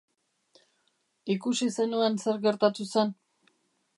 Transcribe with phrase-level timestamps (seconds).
[1.33, 3.13] Ikusi zenuen zer gertatu zen?